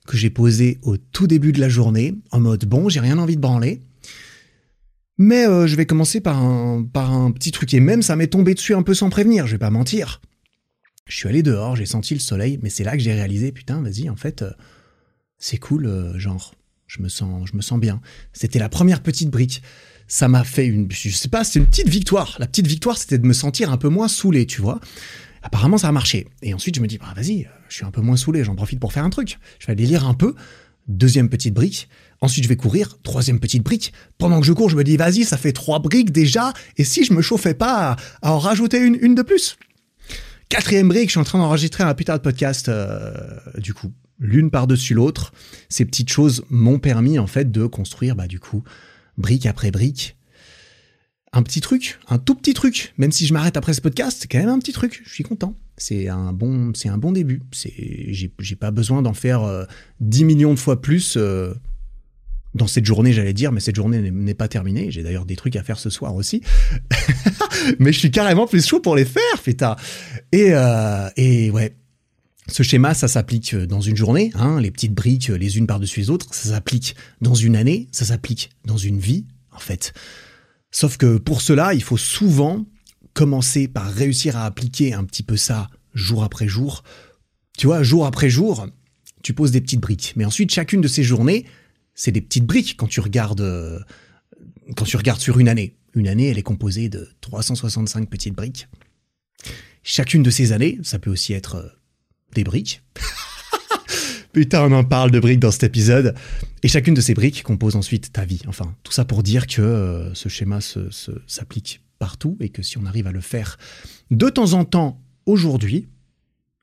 [0.08, 3.36] que j'ai posée au tout début de la journée, en mode bon, j'ai rien envie
[3.36, 3.82] de branler.
[5.20, 6.82] Mais euh, je vais commencer par un,
[7.32, 7.74] petit truc.
[7.74, 10.22] Et même, ça m'est tombé dessus un peu sans prévenir, je vais pas mentir.
[11.06, 13.82] Je suis allé dehors, j'ai senti le soleil, mais c'est là que j'ai réalisé, putain,
[13.82, 14.52] vas-y, en fait, euh,
[15.38, 16.56] c'est cool, euh, genre,
[16.88, 18.00] je me sens, je me sens bien.
[18.32, 19.62] C'était la première petite brique.
[20.08, 22.38] Ça m'a fait une, je sais pas, c'est une petite victoire.
[22.40, 24.80] La petite victoire, c'était de me sentir un peu moins saoulé, tu vois.
[25.42, 26.28] Apparemment, ça a marché.
[26.42, 28.80] Et ensuite, je me dis, bah, vas-y, je suis un peu moins saoulé, j'en profite
[28.80, 29.38] pour faire un truc.
[29.60, 30.34] Je vais aller lire un peu.
[30.88, 31.90] Deuxième petite brique.
[32.22, 32.98] Ensuite, je vais courir.
[33.04, 33.94] Troisième petite brique.
[34.18, 36.54] Pendant que je cours, je me dis, vas-y, ça fait trois briques déjà.
[36.78, 39.58] Et si je me chauffais pas à, en rajouter une, de plus?
[40.50, 43.14] Quatrième brique, je suis en train d'enregistrer un putain de podcast, euh,
[43.58, 45.32] du coup, l'une par-dessus l'autre.
[45.70, 48.64] Ces petites choses m'ont permis, en fait, de construire, bah, du coup,
[49.18, 50.18] brique après brique,
[51.32, 52.94] un petit truc, un tout petit truc.
[52.98, 55.02] Même si je m'arrête après ce podcast, c'est quand même un petit truc.
[55.06, 55.56] Je suis content.
[55.78, 57.42] C'est un bon, un bon début.
[57.54, 59.66] J'ai, pas besoin d'en faire euh,
[60.02, 61.54] 10 millions de fois plus euh,
[62.56, 64.90] dans cette journée, j'allais dire, mais cette journée n'est, pas terminée.
[64.92, 66.42] J'ai d'ailleurs des trucs à faire ce soir aussi.
[67.80, 69.76] mais je suis carrément plus chaud pour les faire, putain.
[70.32, 71.76] Et, euh, et ouais.
[72.48, 76.10] Ce schéma, ça s'applique dans une journée, hein, les petites briques les unes par-dessus les
[76.10, 79.94] autres, ça s'applique dans une année, ça s'applique dans une vie, en fait.
[80.72, 82.66] Sauf que pour cela, il faut souvent
[83.14, 86.84] commencer par réussir à appliquer un petit peu ça jour après jour.
[87.58, 88.68] Tu vois, jour après jour,
[89.24, 90.14] tu poses des petites briques.
[90.16, 91.46] Mais ensuite, chacune de ces journées,
[92.00, 93.78] c'est des petites briques quand tu regardes, euh,
[94.78, 95.76] quand tu regardes sur une année.
[95.94, 98.70] Une année, elle est composée de 365 petites briques.
[99.84, 101.68] Chacune de ces années, ça peut aussi être euh,
[102.36, 102.82] des briques.
[104.32, 106.16] Putain, on en parle de briques dans cet épisode.
[106.64, 108.44] Et chacune de ces briques compose ensuite ta vie.
[108.48, 110.60] Enfin, tout ça pour dire que euh, ce schéma
[111.28, 113.58] s'applique partout et que si on arrive à le faire
[114.10, 115.90] de temps en temps aujourd'hui,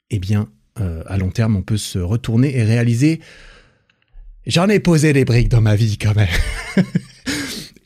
[0.08, 3.20] eh bien, à long terme, on peut se retourner et réaliser
[4.46, 6.28] j'en ai posé des briques dans ma vie quand même.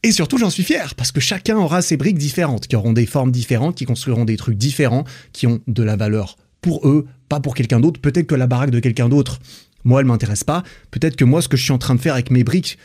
[0.02, 3.04] Et surtout, j'en suis fier, parce que chacun aura ses briques différentes, qui auront des
[3.04, 7.40] formes différentes, qui construiront des trucs différents, qui ont de la valeur pour eux, pas
[7.40, 8.00] pour quelqu'un d'autre.
[8.00, 9.40] Peut-être que la baraque de quelqu'un d'autre,
[9.84, 10.62] moi, elle m'intéresse pas.
[10.90, 12.78] Peut-être que moi, ce que je suis en train de faire avec mes briques,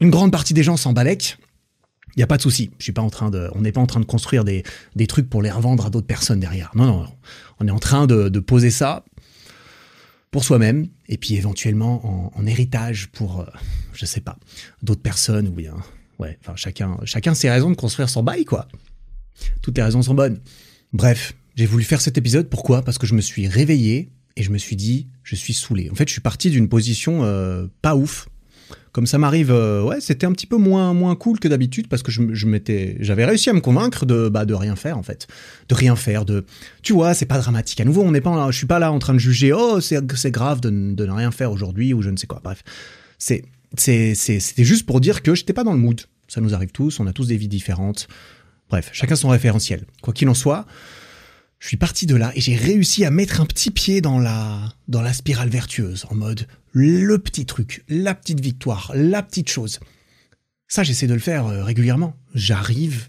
[0.00, 1.36] une grande partie des gens s'en balèquent.
[2.16, 2.70] Il y a pas de souci.
[2.78, 4.62] Je suis pas en train de, on n'est pas en train de construire des,
[4.94, 6.70] des trucs pour les revendre à d'autres personnes derrière.
[6.76, 7.14] Non, non, non.
[7.58, 9.04] On est en train de, de poser ça
[10.30, 13.46] pour soi-même et puis éventuellement en, héritage pour, euh,
[13.92, 14.38] je sais pas,
[14.82, 15.74] d'autres personnes ou bien,
[16.18, 18.68] ouais, enfin chacun, chacun ses raisons de construire son bail quoi.
[19.62, 20.40] Toutes les raisons sont bonnes.
[20.92, 22.48] Bref, j'ai voulu faire cet épisode.
[22.48, 22.82] Pourquoi?
[22.82, 25.90] Parce que je me suis réveillé et je me suis dit, je suis saoulé.
[25.90, 28.28] En fait, je suis parti d'une position euh, pas ouf.
[28.94, 32.04] Comme ça m'arrive, euh, ouais, c'était un petit peu moins moins cool que d'habitude parce
[32.04, 35.26] que je, m'étais, j'avais réussi à me convaincre de bah de rien faire en fait,
[35.68, 36.46] de rien faire, de,
[36.80, 37.80] tu vois, c'est pas dramatique.
[37.80, 39.80] À nouveau, on n'est pas, là, je suis pas là en train de juger, oh
[39.80, 42.40] c'est grave de, de ne rien faire aujourd'hui ou je ne sais quoi.
[42.44, 42.62] Bref,
[43.18, 43.44] c'est
[43.76, 46.00] c'est c'était juste pour dire que j'étais pas dans le mood.
[46.28, 48.06] Ça nous arrive tous, on a tous des vies différentes.
[48.70, 49.86] Bref, chacun son référentiel.
[50.02, 50.66] Quoi qu'il en soit,
[51.58, 54.74] je suis parti de là et j'ai réussi à mettre un petit pied dans la,
[54.88, 59.80] dans la spirale vertueuse, en mode le petit truc, la petite victoire, la petite chose.
[60.68, 62.16] Ça, j'essaie de le faire euh, régulièrement.
[62.34, 63.08] J'arrive,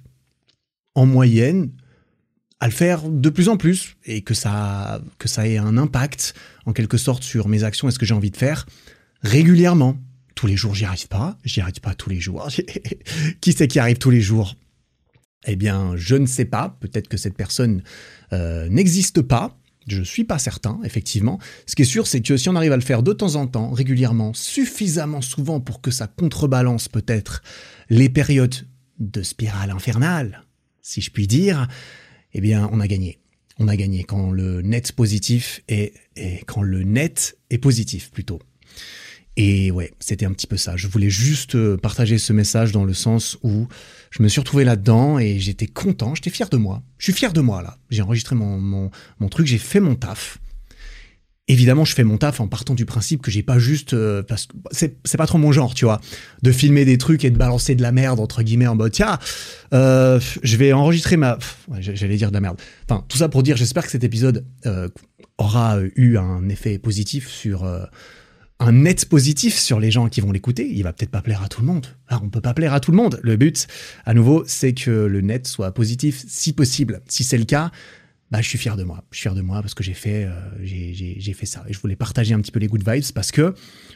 [0.93, 1.71] en moyenne,
[2.59, 6.35] à le faire de plus en plus et que ça, que ça ait un impact,
[6.65, 8.65] en quelque sorte, sur mes actions et ce que j'ai envie de faire
[9.21, 9.97] régulièrement.
[10.35, 11.37] Tous les jours, j'y arrive pas.
[11.43, 12.47] J'y arrive pas tous les jours.
[13.41, 14.55] qui c'est qui arrive tous les jours?
[15.47, 16.77] Eh bien, je ne sais pas.
[16.79, 17.83] Peut-être que cette personne
[18.33, 19.57] euh, n'existe pas.
[19.87, 21.39] Je suis pas certain, effectivement.
[21.67, 23.45] Ce qui est sûr, c'est que si on arrive à le faire de temps en
[23.45, 27.43] temps, régulièrement, suffisamment souvent pour que ça contrebalance peut-être
[27.89, 28.55] les périodes
[28.99, 30.43] de spirale infernale,
[30.81, 31.67] si je puis dire,
[32.33, 33.19] eh bien, on a gagné.
[33.59, 38.39] On a gagné quand le net positif est, et quand le net est positif plutôt.
[39.37, 40.77] Et ouais, c'était un petit peu ça.
[40.77, 43.67] Je voulais juste euh, partager ce message dans le sens où
[44.09, 46.83] je me suis retrouvé là-dedans et j'étais content, j'étais fier de moi.
[46.97, 47.77] Je suis fier de moi là.
[47.89, 48.89] J'ai enregistré mon,
[49.29, 50.39] truc, j'ai fait mon taf.
[51.47, 54.47] Évidemment, je fais mon taf en partant du principe que j'ai pas juste euh, parce
[54.47, 55.99] que c'est pas trop mon genre, tu vois,
[56.41, 59.19] de filmer des trucs et de balancer de la merde entre guillemets en mode tiens,
[59.73, 61.37] euh, je vais enregistrer ma,
[61.79, 62.59] j'allais dire de la merde.
[62.89, 64.45] Enfin, tout ça pour dire, j'espère que cet épisode
[65.37, 67.69] aura eu un effet positif sur
[68.59, 70.69] un net positif sur les gens qui vont l'écouter.
[70.71, 71.87] Il va peut-être pas plaire à tout le monde.
[72.07, 73.19] Alors, on peut pas plaire à tout le monde.
[73.21, 73.67] Le but,
[74.05, 77.01] à nouveau, c'est que le net soit positif si possible.
[77.07, 77.71] Si c'est le cas,
[78.31, 79.03] bah, je suis fier de moi.
[79.11, 80.31] Je suis fier de moi parce que j'ai fait, euh,
[80.63, 81.65] j'ai fait ça.
[81.67, 83.53] Et je voulais partager un petit peu les good vibes parce que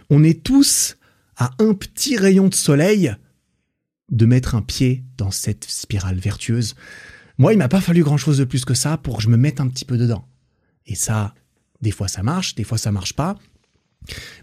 [0.10, 0.98] on est tous
[1.38, 3.16] à un petit rayon de soleil
[4.12, 6.76] de mettre un pied dans cette spirale vertueuse.
[7.38, 9.38] Moi, il m'a pas fallu grand chose de plus que ça pour que je me
[9.38, 10.28] mette un petit peu dedans.
[10.86, 11.34] Et ça,
[11.82, 13.38] Des fois ça marche, des fois ça marche pas.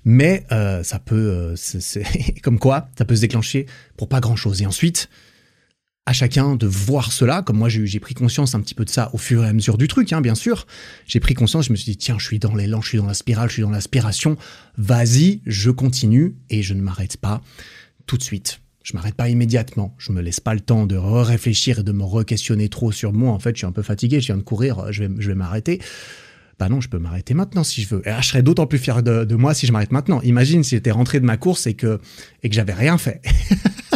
[0.04, 2.02] Mais euh, ça peut, euh,
[2.42, 4.62] comme quoi, ça peut se déclencher pour pas grand chose.
[4.62, 5.08] Et ensuite,
[6.06, 9.10] à chacun de voir cela, comme moi j'ai pris conscience un petit peu de ça
[9.12, 10.66] au fur et à mesure du truc, hein, bien sûr.
[11.06, 13.06] J'ai pris conscience, je me suis dit, tiens, je suis dans l'élan, je suis dans
[13.06, 14.36] la spirale, je suis dans l'aspiration,
[14.78, 17.42] vas-y, je continue et je ne m'arrête pas
[18.06, 18.60] tout de suite.
[18.84, 22.04] Je m'arrête pas immédiatement, je me laisse pas le temps de réfléchir et de me
[22.04, 23.32] re-questionner trop sur moi.
[23.32, 25.34] En fait, je suis un peu fatigué, je viens de courir, je vais, je vais
[25.34, 25.80] m'arrêter.
[26.58, 28.08] Bah non, je peux m'arrêter maintenant si je veux.
[28.08, 30.20] Et je serais d'autant plus fier de, moi si je m'arrête maintenant.
[30.22, 32.00] Imagine si j'étais rentré de ma course et que,
[32.42, 33.20] et que j'avais rien fait.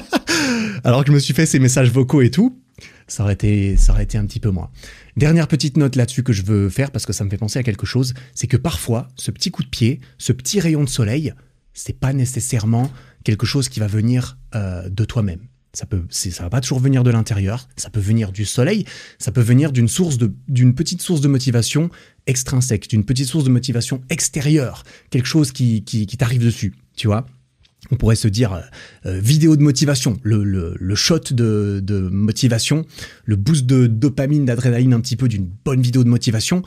[0.85, 2.59] Alors que je me suis fait ces messages vocaux et tout,
[3.07, 4.71] ça aurait été, ça aurait été un petit peu moins.
[5.17, 7.63] Dernière petite note là-dessus que je veux faire parce que ça me fait penser à
[7.63, 11.35] quelque chose, c'est que parfois, ce petit coup de pied, ce petit rayon de soleil,
[11.73, 12.91] c'est pas nécessairement
[13.25, 15.41] quelque chose qui va venir euh, de toi-même.
[15.73, 17.69] Ça peut, ça va pas toujours venir de l'intérieur.
[17.77, 18.85] Ça peut venir du soleil.
[19.19, 21.91] Ça peut venir d'une source de, d'une petite source de motivation
[22.27, 26.75] extrinsèque, d'une petite source de motivation extérieure, quelque chose qui, qui, qui t'arrive dessus.
[26.97, 27.27] Tu vois
[27.91, 28.61] on pourrait se dire euh,
[29.07, 32.85] euh, vidéo de motivation, le, le, le shot de, de, motivation,
[33.25, 36.63] le boost de dopamine, d'adrénaline un petit peu d'une bonne vidéo de motivation.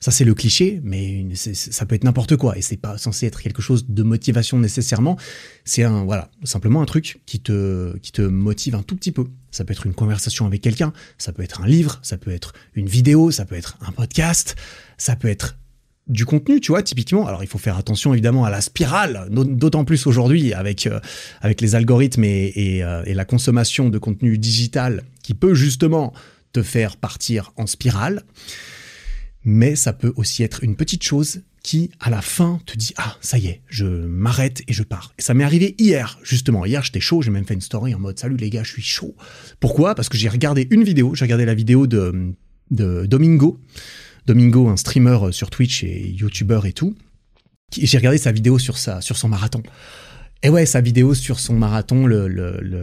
[0.00, 3.42] Ça c'est le cliché, mais ça peut être n'importe quoi et c'est pas censé être
[3.42, 5.16] quelque chose de motivation nécessairement.
[5.64, 9.24] C'est un voilà simplement un truc qui te qui te motive un tout petit peu.
[9.50, 12.52] Ça peut être une conversation avec quelqu'un, ça peut être un livre, ça peut être
[12.74, 14.54] une vidéo, ça peut être un podcast,
[14.98, 15.56] ça peut être
[16.08, 17.26] du contenu, tu vois, typiquement.
[17.26, 21.00] Alors, il faut faire attention évidemment à la spirale, d'autant plus aujourd'hui avec euh,
[21.40, 26.12] avec les algorithmes euh, et, la consommation de contenu digital qui peut justement
[26.52, 28.24] te faire partir en spirale.
[29.50, 33.16] Mais ça peut aussi être une petite chose qui, à la fin, te dit ah
[33.22, 35.14] ça y est, je m'arrête et je pars.
[35.18, 36.66] Et ça m'est arrivé hier, justement.
[36.66, 38.82] Hier, j'étais chaud, j'ai même fait une story en mode salut les gars, je suis
[38.82, 39.16] chaud.
[39.58, 39.94] Pourquoi?
[39.94, 42.34] Parce que j'ai regardé une vidéo, j'ai regardé la vidéo de
[42.70, 43.58] de Domingo
[44.26, 46.94] Domingo, un streamer euh, sur Twitch et YouTuber et tout.
[47.72, 49.62] J'ai regardé sa vidéo sur, sa, sur son marathon.
[50.44, 52.28] Et ouais, sa vidéo sur son marathon, le,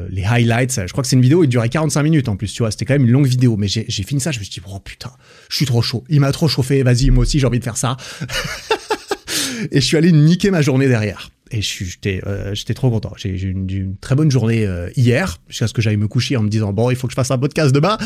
[0.10, 2.64] les highlights, je crois que c'est une vidéo, il durait 45 minutes en plus, tu
[2.64, 4.68] vois, c'était quand même une longue vidéo, mais j'ai fini ça, je me suis dit,
[4.68, 5.12] oh putain,
[5.50, 7.78] je suis trop chaud, il m'a trop chauffé, vas-y, moi aussi j'ai envie de faire
[7.78, 7.96] ça.
[9.72, 11.30] et je suis allé niquer ma journée derrière.
[11.52, 13.14] Et j'étais euh, j'étais trop content.
[13.16, 16.44] J'ai eu une, très bonne journée euh, hier, jusqu'à ce que j'aille me coucher en
[16.44, 17.98] me disant, bon, il faut que je fasse un podcast demain.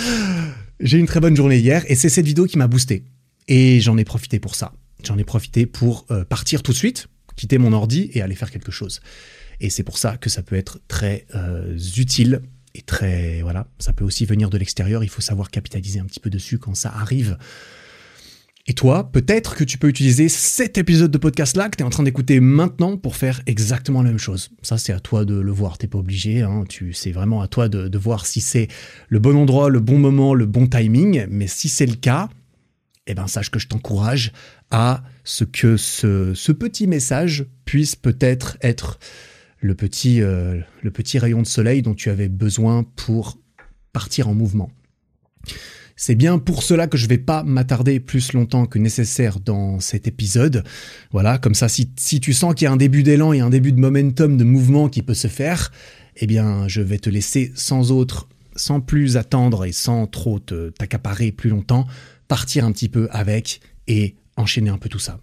[0.80, 3.04] J'ai eu une très bonne journée hier, et c'est cette vidéo qui m'a boosté.
[3.48, 4.74] Et j'en ai profité pour ça.
[5.04, 8.52] J'en ai profité pour euh, partir tout de suite, quitter mon ordi et aller faire
[8.52, 9.02] quelque chose.
[9.62, 12.42] Et c'est pour ça que ça peut être très euh, utile
[12.76, 13.68] et très voilà.
[13.80, 15.04] Ça peut aussi venir de l'extérieur.
[15.04, 17.38] Il faut savoir capitaliser un petit peu dessus quand ça arrive.
[18.68, 21.86] Et toi, peut-être que tu peux utiliser cet épisode de podcast là que tu es
[21.86, 24.52] en train d'écouter maintenant pour faire exactement la même chose.
[24.62, 25.80] Ça, c'est à toi de le voir.
[25.80, 26.42] T'es pas obligé.
[26.42, 26.66] Hein.
[26.94, 28.68] C'est vraiment à toi de, de voir si c'est
[29.08, 31.26] le bon endroit, le bon moment, le bon timing.
[31.30, 32.30] Mais si c'est le cas,
[33.10, 34.32] eh ben sache que je t'encourage
[34.70, 39.00] à ce que ce, petit message puisse peut-être être
[39.62, 43.38] le petit, euh, le petit rayon de soleil dont tu avais besoin pour
[43.94, 44.72] partir en mouvement.
[45.96, 50.08] C'est bien pour cela que je vais pas m'attarder plus longtemps que nécessaire dans cet
[50.08, 50.64] épisode.
[51.12, 53.50] Voilà, comme ça, si, si tu sens qu'il y a un début d'élan et un
[53.50, 55.74] début de momentum, de mouvement qui peut se faire,
[56.16, 61.34] eh bien, je vais te laisser sans autre, sans plus attendre et sans trop t'accaparer
[61.34, 61.86] plus longtemps,
[62.30, 65.20] partir un petit peu avec et enchaîner un peu tout ça.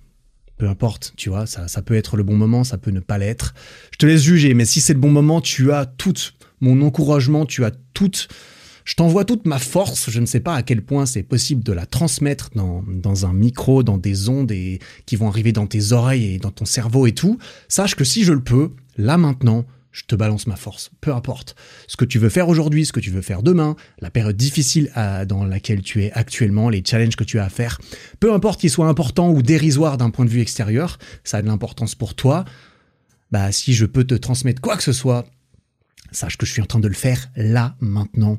[0.59, 3.19] Peu importe, tu vois, ça, ça peut être le bon moment, ça peut ne pas
[3.19, 3.55] l'être.
[3.93, 6.15] Je te laisse juger, mais si c'est le bon moment, tu as tout
[6.61, 8.29] mon encouragement, tu as toute...
[8.85, 11.73] Je t'envoie toute ma force, je ne sais pas à quel point c'est possible de
[11.73, 15.91] la transmettre dans, dans un micro, dans des ondes et, qui vont arriver dans tes
[15.91, 17.37] oreilles et dans ton cerveau et tout.
[17.67, 21.57] Sache que si je le peux, là maintenant, je te balance ma force, peu importe.
[21.89, 24.93] Ce que tu veux faire aujourd'hui, ce que tu veux faire demain, la période difficile
[25.27, 27.81] dans laquelle tu es actuellement, les challenges que tu as à faire,
[28.21, 31.47] peu importe qu'ils soient importants ou dérisoires d'un point de vue extérieur, ça a de
[31.47, 32.45] l'importance pour toi.
[33.31, 35.25] Bah, si je peux te transmettre quoi que ce soit,
[36.13, 38.39] sache que je suis en train de le faire là, maintenant,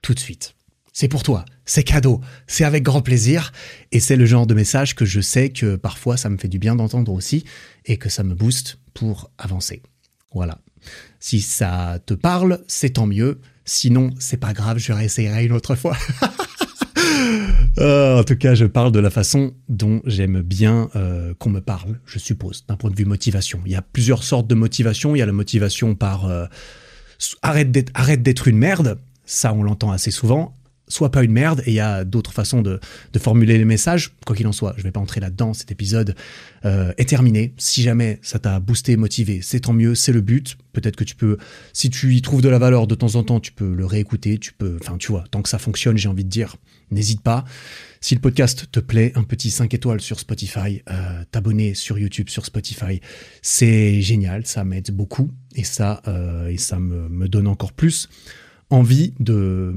[0.00, 0.54] tout de suite.
[0.94, 3.52] C'est pour toi, c'est cadeau, c'est avec grand plaisir,
[3.92, 6.58] et c'est le genre de message que je sais que parfois ça me fait du
[6.58, 7.44] bien d'entendre aussi,
[7.84, 9.82] et que ça me booste pour avancer.
[10.32, 10.60] Voilà.
[11.20, 13.40] Si ça te parle, c'est tant mieux.
[13.64, 15.96] Sinon, c'est pas grave, je réessayerai une autre fois.
[17.78, 21.60] Euh, en tout cas, je parle de la façon dont j'aime bien euh, qu'on me
[21.60, 23.60] parle, je suppose, d'un point de vue motivation.
[23.66, 25.16] Il y a plusieurs sortes de motivation.
[25.16, 26.46] Il y a la motivation par euh,
[27.42, 28.98] arrête d'être une merde.
[29.24, 30.54] Ça, on l'entend assez souvent.
[30.88, 32.80] Sois pas une merde et il y a d'autres façons de,
[33.18, 34.12] formuler les messages.
[34.26, 35.54] Quoi qu'il en soit, je vais pas entrer là-dedans.
[35.54, 36.14] Cet épisode
[36.64, 37.54] euh, est terminé.
[37.56, 40.56] Si jamais ça t'a boosté, motivé, c'est tant mieux, c'est le but.
[40.72, 41.38] Peut-être que tu peux,
[41.72, 44.38] si tu y trouves de la valeur de temps en temps, tu peux le réécouter.
[44.38, 46.56] Tu peux, enfin, tu vois, tant que ça fonctionne, j'ai envie de dire,
[46.90, 47.44] n'hésite pas.
[48.00, 52.28] Si le podcast te plaît, un petit 5 étoiles sur Spotify, euh, t'abonner sur YouTube,
[52.28, 53.00] sur Spotify,
[53.40, 58.10] c'est génial, ça m'aide beaucoup et ça, euh, et ça me, me donne encore plus
[58.68, 59.74] envie de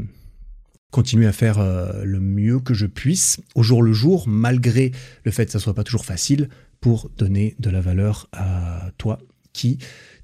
[0.97, 4.91] continuer à faire euh, le mieux que je puisse au jour le jour, malgré
[5.25, 6.49] le fait que ça soit pas toujours facile,
[6.81, 9.19] pour donner de la valeur à toi
[9.53, 9.77] qui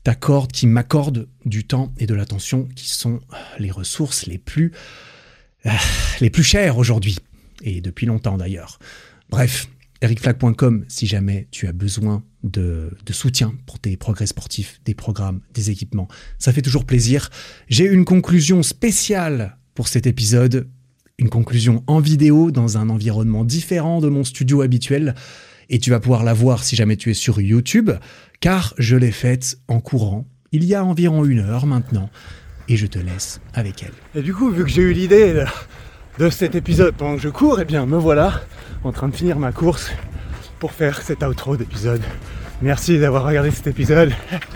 [0.04, 3.20] t'accorde, qui m'accorde du temps et de l'attention, qui sont
[3.60, 4.72] les ressources les plus
[5.68, 5.70] euh,
[6.22, 7.20] les plus chères aujourd'hui
[7.62, 8.80] et depuis longtemps d'ailleurs.
[9.30, 9.68] Bref,
[10.02, 15.42] ericflag.com si jamais tu as besoin de, de, soutien pour tes progrès sportifs, des programmes,
[15.54, 16.08] des équipements.
[16.40, 17.30] Ça fait toujours plaisir.
[17.70, 20.68] J'ai une conclusion spéciale pour cet épisode,
[21.18, 25.16] une conclusion en vidéo dans un environnement différent de mon studio habituel.
[25.70, 27.92] Et tu vas pouvoir la voir si jamais tu es sur YouTube,
[28.40, 32.10] car je l'ai faite en courant, il y a environ une heure maintenant,
[32.68, 33.94] et je te laisse avec elle.
[34.14, 35.44] Et du coup, vu que j'ai eu l'idée
[36.20, 38.42] de cet épisode pendant que je cours, eh bien me voilà
[38.84, 39.92] en train de finir ma course
[40.60, 42.02] pour faire cet outro d'épisode.
[42.62, 44.12] Merci d'avoir regardé cet épisode.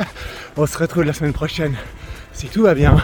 [0.58, 1.75] On se retrouve la semaine prochaine
[2.34, 3.03] si tout va bien